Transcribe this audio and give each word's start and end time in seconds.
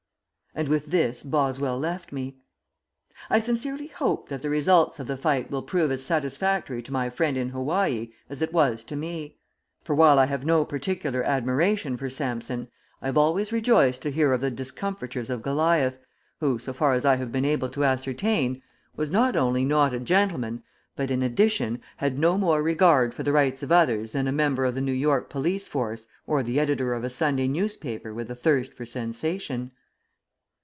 And 0.53 0.67
with 0.67 0.87
this 0.87 1.23
Boswell 1.23 1.79
left 1.79 2.11
me. 2.11 2.35
I 3.29 3.39
sincerely 3.39 3.87
hope 3.87 4.27
that 4.27 4.41
the 4.41 4.49
result 4.49 4.99
of 4.99 5.07
the 5.07 5.15
fight 5.15 5.49
will 5.49 5.61
prove 5.61 5.91
as 5.91 6.03
satisfactory 6.03 6.81
to 6.81 6.91
my 6.91 7.09
friend 7.09 7.37
in 7.37 7.49
Hawaii 7.51 8.09
as 8.29 8.41
it 8.41 8.51
was 8.51 8.83
to 8.83 8.97
me; 8.97 9.37
for 9.85 9.95
while 9.95 10.19
I 10.19 10.25
have 10.25 10.43
no 10.45 10.65
particular 10.65 11.23
admiration 11.23 11.95
for 11.95 12.09
Samson, 12.09 12.67
I 13.01 13.05
have 13.05 13.17
always 13.17 13.53
rejoiced 13.53 14.01
to 14.01 14.11
hear 14.11 14.33
of 14.33 14.41
the 14.41 14.51
discomfitures 14.51 15.29
of 15.29 15.41
Goliath, 15.41 15.99
who, 16.41 16.59
so 16.59 16.73
far 16.73 16.95
as 16.95 17.05
I 17.05 17.15
have 17.15 17.31
been 17.31 17.45
able 17.45 17.69
to 17.69 17.85
ascertain, 17.85 18.61
was 18.93 19.09
not 19.09 19.37
only 19.37 19.63
not 19.63 19.93
a 19.93 20.01
gentleman, 20.01 20.63
but, 20.97 21.09
in 21.09 21.23
addition, 21.23 21.81
had 21.95 22.19
no 22.19 22.37
more 22.37 22.61
regard 22.61 23.13
for 23.13 23.23
the 23.23 23.31
rights 23.31 23.63
of 23.63 23.71
others 23.71 24.11
than 24.11 24.27
a 24.27 24.33
member 24.33 24.65
of 24.65 24.75
the 24.75 24.81
New 24.81 24.91
York 24.91 25.29
police 25.29 25.69
force 25.69 26.07
or 26.27 26.43
the 26.43 26.59
editor 26.59 26.93
of 26.93 27.05
a 27.05 27.09
Sunday 27.09 27.47
newspaper 27.47 28.13
with 28.13 28.29
a 28.29 28.35
thirst 28.35 28.73
for 28.73 28.85
sensation. 28.85 29.71